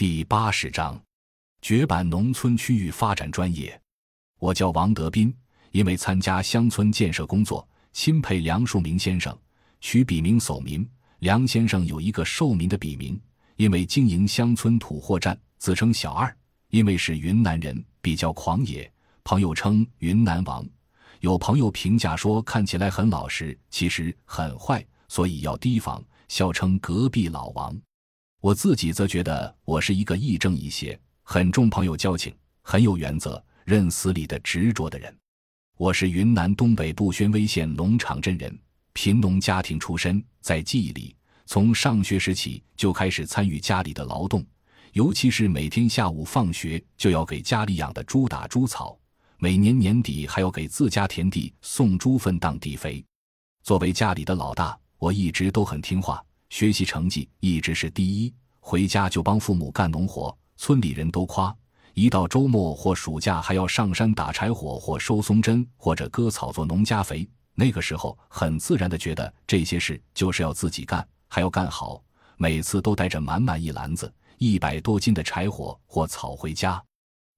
[0.00, 0.98] 第八十章，
[1.60, 3.78] 绝版农村区域发展专业。
[4.38, 5.30] 我叫王德斌，
[5.72, 9.38] 因为参加乡村建设工作，钦佩梁漱溟先生，
[9.78, 10.88] 取笔名守民。
[11.18, 13.20] 梁先生有一个寿民的笔名，
[13.56, 16.34] 因为经营乡村土货站，自称小二。
[16.70, 18.90] 因为是云南人，比较狂野，
[19.22, 20.66] 朋友称云南王。
[21.20, 27.78] 有朋友评价说，看起来很老实，其实很坏，所以要提防，笑称隔壁老王。
[28.40, 35.14] 我自己则觉得我是一个亦正亦邪、很重朋友交情、很有原则、认死理的执着的人。
[35.76, 38.58] 我是云南东北部宣威县龙场镇人，
[38.94, 41.14] 贫农家庭出身，在记忆里，
[41.44, 44.42] 从上学时起就开始参与家里的劳动，
[44.94, 48.98] 尤其是每天下午放学就要给家里养的猪打猪草，
[49.36, 53.04] 每年年底还要给自家田地送猪粪当地肥。
[53.62, 56.24] 作为家里的老大，我一直都很听话。
[56.50, 61.56] 学习成绩一直是第一，回家就帮父母干农活，村里人都夸。
[61.94, 67.26] 一到周末或暑假，还要上山打柴火或收松针或者割草做农家肥。
[67.54, 72.02] 那个时候很自然的觉得这些事就是要自己干，还要干好。
[72.36, 76.82] 每次都带着满满一篮子一百多斤的柴火或草回家。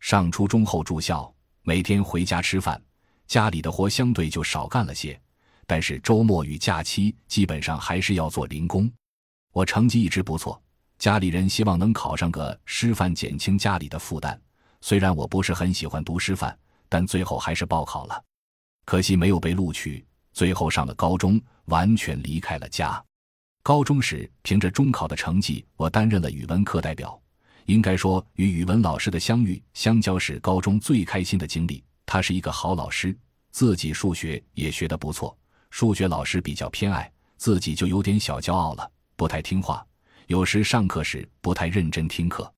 [0.00, 2.80] 上初中后住校，每天回家吃饭，
[3.26, 5.18] 家里的活相对就少干了些。
[5.68, 8.90] 但是周末与假期基本上还是要做零工。
[9.52, 10.60] 我成绩一直不错，
[10.98, 14.40] 家里人希望能考上个师范，减轻家里的负担。
[14.80, 16.58] 虽然我不是很喜欢读师范，
[16.88, 18.24] 但最后还是报考了，
[18.86, 20.02] 可惜没有被录取。
[20.32, 23.04] 最后上了高中，完全离开了家。
[23.62, 27.20] 高中时凭着中考的成绩，我担任了语文课代表。
[27.66, 31.84] 应该说，与语文老师的相遇相交是高中最开心的经历。
[32.06, 33.14] 他是一个好老师，
[33.50, 35.36] 自己数学也学得不错。
[35.70, 39.84] 数学老师比较偏爱自己，就有点小骄傲了，不太听话。
[40.26, 42.52] 有时上课时不太认真听课，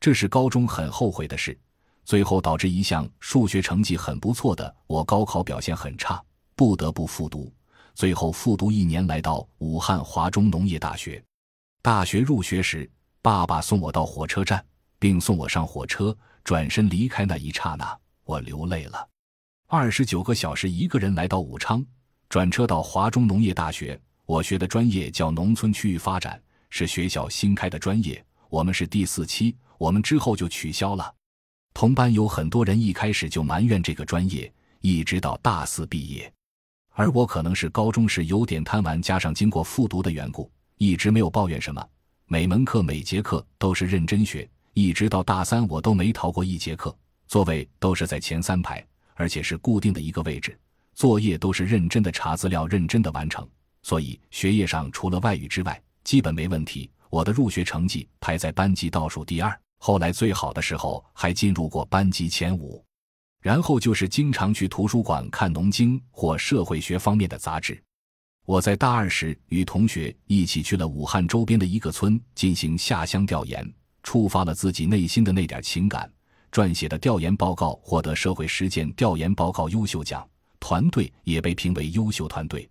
[0.00, 1.58] 这是高中很后悔的事。
[2.04, 6.22] 最后导致一项数学成绩很不错的我高考表现很差，
[6.54, 7.52] 不得不复读。
[7.94, 11.22] 最后复读一年，来到武汉华中农业大学。
[11.82, 12.88] 大学入学时，
[13.22, 14.64] 爸爸送我到火车站，
[14.98, 19.08] 并送我上火车，转身离开那一刹那，我流泪了。
[19.66, 21.84] 二十九个小时，一个人来到武昌。
[22.28, 28.22] 转车到华中农业大学，我学的专业叫农村区域发展，是学校新开的专业。
[28.48, 31.12] 我们是第四期，我们之后就取消了。
[31.72, 36.30] 同班有很多人一开始就埋怨这个专业，一直到大四毕业。
[36.94, 41.86] 而我可能是高中时有点贪玩，加上经过复读的缘故，一直没有抱怨什么。
[42.26, 46.96] 每门课每节课都是认真学，一直到大三我都没逃过一节课，
[47.28, 50.58] 座位都是在前三排，而且是固定的一个位置。
[50.96, 53.46] 作业都是认真的查资料，认真的完成，
[53.82, 56.90] 所以学业上除了外语之外，基本没问题。
[57.10, 62.82] 我的入学成绩排在班级倒数第二，后来最好的时候还进入过班级前五。
[63.42, 67.78] 然后就是经常去图书馆看农经或社会学方面的杂志。
[68.46, 73.70] 我在大二时与同学一起去了武汉周边的一个村进行下乡调研，
[74.02, 76.10] 触发了自己内心的那点情感，
[76.50, 80.26] 撰写的调研报告获得社会实践调研报告优秀奖。
[80.68, 82.68] 团队也被评为优秀团队。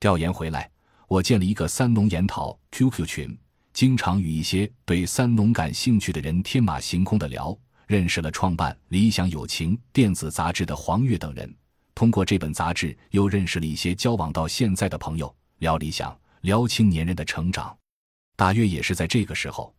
[0.00, 0.68] 调研回来，
[1.06, 3.38] 我建了一个三农研讨 QQ 群，
[3.72, 7.56] 经常与一些对三农感兴趣的人天马行空的聊。
[7.86, 11.54] 认识了创办《理想友情》电子杂志的黄月等人，
[11.94, 17.72] 通过这本杂志又认识了一些交往到现在的朋友，聊理想，聊青年人的成长。
[18.34, 19.72] 大约也是在这个时候。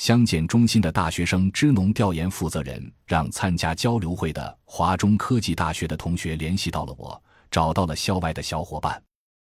[0.00, 8.98] 乡检中心的大学生支农调研负责人让参加交流会的华中科技大学的同学联系到了我，找到了校外的小伙伴。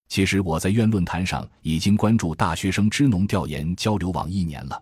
[0.09, 4.81] 其实我在院论坛上已经关注大学生支农调研交流网一年了。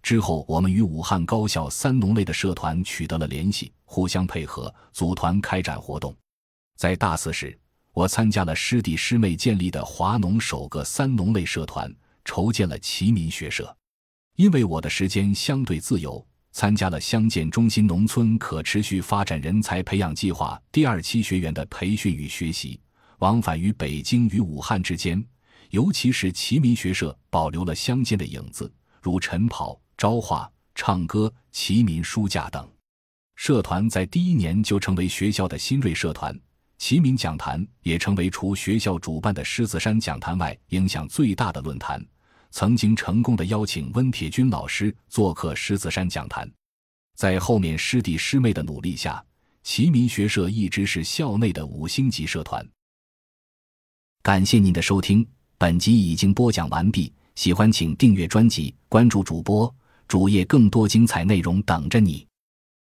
[0.00, 6.14] 之后，我们与武汉高校三农类的社团取得了联系，互相配合，组团开展活动。
[6.76, 7.58] 在大四时，
[7.92, 11.92] 我参加了师弟师妹建立的华农首个三农类社团，
[12.24, 13.76] 筹建了齐民学社。
[14.36, 22.80] 因为我的时间相对自由，参加了乡建中心农村可持续发展人才培养计划第二期学员的培训与学习，
[23.18, 25.22] 往返于北京与武汉之间。
[25.70, 32.68] 尤其是齐民学社保留了乡间的影子，如晨跑、招画、唱歌、齐民书架等。
[33.36, 36.36] 社团在第一年就成为学校的新锐社团，
[36.78, 42.04] 齐民讲坛也成为除学校主办的狮子山讲坛外影响最大的论坛。
[42.50, 46.50] 曾经成功的邀请温铁军老师做客狮子山讲坛，
[47.16, 49.24] 在后面师弟师妹的努力下，
[49.62, 52.66] 齐民学社一直是校内的五星级社团。
[54.22, 55.26] 感谢您的收听，
[55.56, 57.12] 本集已经播讲完毕。
[57.36, 59.72] 喜欢请订阅专辑，关注主播
[60.06, 62.26] 主页更多精彩内容等着你。